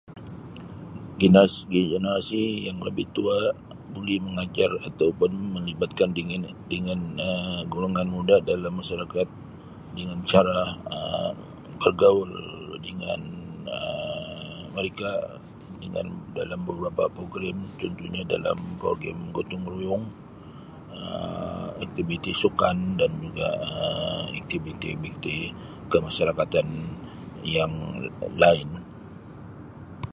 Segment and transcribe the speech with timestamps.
[1.21, 3.37] Gen-generasi yang lebih tua
[3.93, 6.41] buli mengajar ataupun melibatkan dengan
[6.73, 9.27] dengan Um golongan muda dalam masyarakat
[9.97, 10.59] dengan cara
[10.97, 11.35] Um
[11.81, 12.31] bergaul
[12.87, 13.19] dengan
[13.77, 15.09] Um mereka
[15.83, 16.05] dengan
[16.67, 20.03] beberapa program contohnya dalam program gotong-royong
[20.99, 23.47] Um aktiviti sukan dan juga
[23.77, 25.37] Um aktiviti viti
[25.93, 26.67] kemasyarakatan
[27.57, 27.73] yang
[28.43, 28.69] lain.